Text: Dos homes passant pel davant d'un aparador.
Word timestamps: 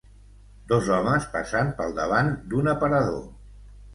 Dos 0.71 0.87
homes 0.95 1.27
passant 1.33 1.69
pel 1.81 1.93
davant 1.99 2.33
d'un 2.53 2.71
aparador. 2.75 3.23